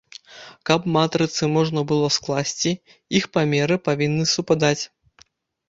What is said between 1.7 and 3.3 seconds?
было скласці, іх